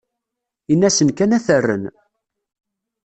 [0.73, 1.83] Ini-asen kan ad t-rren.